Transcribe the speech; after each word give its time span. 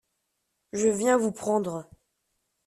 Je 0.73 0.87
viens 0.87 1.15
vous 1.15 1.31
prendre. 1.31 1.87